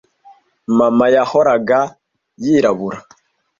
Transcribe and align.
mama 0.77 1.05
yahoraga 1.15 1.79
yirabura 2.43 2.97